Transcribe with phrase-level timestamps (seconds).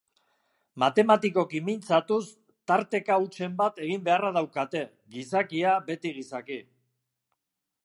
[0.83, 2.21] Matematikoki mintzatuz,
[2.71, 4.83] tarteka hutsen bat egin beharra daukate,
[5.19, 6.61] gizakia beti gizaki.